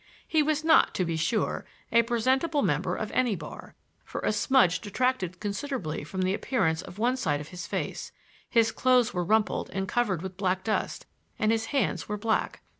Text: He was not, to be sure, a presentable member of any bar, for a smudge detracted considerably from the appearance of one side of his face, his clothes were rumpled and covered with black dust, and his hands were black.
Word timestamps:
He 0.27 0.41
was 0.41 0.63
not, 0.63 0.95
to 0.95 1.05
be 1.05 1.15
sure, 1.15 1.63
a 1.91 2.01
presentable 2.01 2.63
member 2.63 2.95
of 2.95 3.11
any 3.11 3.35
bar, 3.35 3.75
for 4.03 4.19
a 4.21 4.33
smudge 4.33 4.79
detracted 4.81 5.39
considerably 5.39 6.03
from 6.03 6.23
the 6.23 6.33
appearance 6.33 6.81
of 6.81 6.97
one 6.97 7.15
side 7.15 7.39
of 7.39 7.49
his 7.49 7.67
face, 7.67 8.11
his 8.49 8.71
clothes 8.71 9.13
were 9.13 9.23
rumpled 9.23 9.69
and 9.71 9.87
covered 9.87 10.23
with 10.23 10.37
black 10.37 10.63
dust, 10.63 11.05
and 11.37 11.51
his 11.51 11.65
hands 11.67 12.09
were 12.09 12.17
black. 12.17 12.63